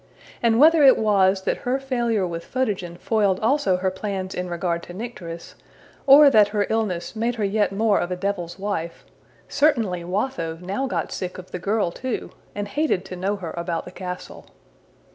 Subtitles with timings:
[0.41, 4.81] And whether it was that her failure with Photogen foiled also her plans in regard
[4.81, 5.53] to Nycteris,
[6.07, 9.05] or that her illness made her yet more of a devil's wife,
[9.47, 13.85] certainly Watho now got sick of the girl too, and hated to know her about
[13.85, 14.47] the castle.